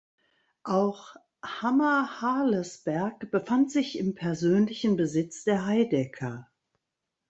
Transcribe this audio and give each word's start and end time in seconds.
Auch 0.63 1.13
Hammerharlesberg 1.45 3.29
befand 3.29 3.69
sich 3.71 3.99
im 3.99 4.15
persönlichen 4.15 4.97
Besitz 4.97 5.43
der 5.43 5.67
Heidecker. 5.67 6.49